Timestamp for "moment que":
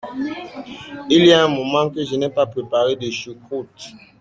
1.47-2.03